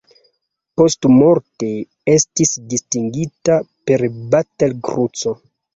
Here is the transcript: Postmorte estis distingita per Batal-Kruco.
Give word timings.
Postmorte 0.81 1.69
estis 2.15 2.57
distingita 2.75 3.63
per 3.91 4.09
Batal-Kruco. 4.35 5.41